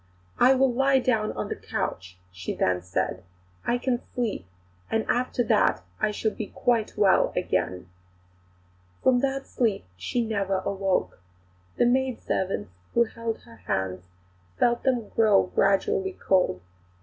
"I 0.39 0.55
will 0.55 0.73
lie 0.73 0.97
down 0.97 1.31
on 1.33 1.49
the 1.49 1.55
couch," 1.55 2.17
she 2.31 2.55
then 2.55 2.81
said. 2.81 3.21
"I 3.67 3.77
can 3.77 4.01
sleep, 4.15 4.47
and 4.89 5.05
after 5.07 5.43
that 5.43 5.83
I 5.99 6.09
shall 6.09 6.31
be 6.31 6.47
quite 6.47 6.97
well 6.97 7.31
again." 7.35 7.87
From 9.03 9.19
that 9.19 9.45
sleep 9.45 9.85
she 9.97 10.25
never 10.25 10.57
awoke. 10.61 11.19
The 11.77 11.85
maidservants 11.85 12.71
who 12.95 13.03
held 13.03 13.41
her 13.41 13.57
hands 13.57 14.07
felt 14.57 14.81
them 14.81 15.09
grow 15.09 15.51
gradually 15.53 16.13
cold. 16.13 16.61